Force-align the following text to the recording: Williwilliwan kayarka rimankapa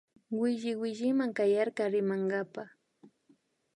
Williwilliwan 0.39 1.29
kayarka 1.37 1.83
rimankapa 1.93 2.63